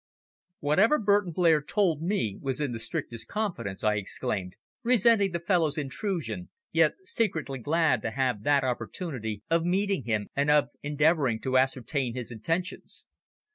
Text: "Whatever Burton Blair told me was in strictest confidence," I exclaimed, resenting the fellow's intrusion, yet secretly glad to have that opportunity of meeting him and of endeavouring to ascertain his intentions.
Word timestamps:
"Whatever 0.61 0.97
Burton 0.97 1.31
Blair 1.31 1.61
told 1.61 2.01
me 2.01 2.35
was 2.41 2.59
in 2.59 2.75
strictest 2.79 3.27
confidence," 3.27 3.83
I 3.83 3.97
exclaimed, 3.97 4.55
resenting 4.81 5.31
the 5.31 5.39
fellow's 5.39 5.77
intrusion, 5.77 6.49
yet 6.71 6.95
secretly 7.05 7.59
glad 7.59 8.01
to 8.01 8.09
have 8.09 8.41
that 8.41 8.63
opportunity 8.63 9.43
of 9.51 9.63
meeting 9.63 10.05
him 10.05 10.29
and 10.35 10.49
of 10.49 10.69
endeavouring 10.81 11.39
to 11.41 11.55
ascertain 11.55 12.15
his 12.15 12.31
intentions. 12.31 13.05